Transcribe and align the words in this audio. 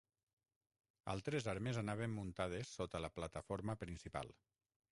Altres 1.13 1.49
armes 1.53 1.79
anaven 1.81 2.15
muntades 2.15 2.73
sota 2.81 3.05
la 3.07 3.13
plataforma 3.19 3.77
principal. 3.85 4.35